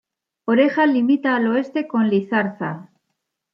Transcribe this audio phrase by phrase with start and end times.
[0.53, 2.89] Oreja limita al oeste con Lizarza.